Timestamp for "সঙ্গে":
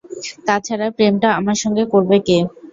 1.63-1.83